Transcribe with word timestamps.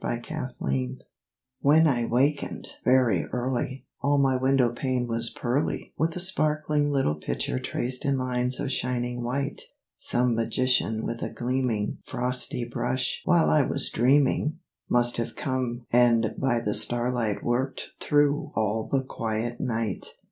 THE 0.03 0.07
FROSTED 0.27 0.59
PANE 0.67 0.99
When 1.59 1.85
I 1.85 2.05
wakened, 2.07 2.67
very 2.83 3.25
early, 3.25 3.85
All 4.01 4.17
my 4.17 4.35
window 4.35 4.73
pane 4.73 5.05
was 5.05 5.29
pearly 5.29 5.93
With 5.95 6.15
a 6.15 6.19
sparkling 6.19 6.89
little 6.89 7.13
picture 7.13 7.59
traced 7.59 8.03
in 8.03 8.17
lines 8.17 8.59
of 8.59 8.71
shining 8.71 9.21
white; 9.21 9.61
Some 9.97 10.33
magician 10.33 11.03
with 11.05 11.21
a 11.21 11.29
gleaming 11.29 11.99
Frosty 12.07 12.65
brush, 12.65 13.21
while 13.25 13.51
I 13.51 13.61
was 13.61 13.91
dreaming, 13.91 14.57
Must 14.89 15.17
have 15.17 15.35
come 15.35 15.85
and 15.93 16.33
by 16.35 16.61
the 16.61 16.73
starlight 16.73 17.43
worked 17.43 17.89
through 17.99 18.51
all 18.55 18.89
the 18.91 19.03
quiet 19.03 19.59
night. 19.59 20.07